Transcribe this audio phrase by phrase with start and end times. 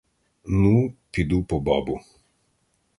[0.45, 1.99] Ну, піду по бабу.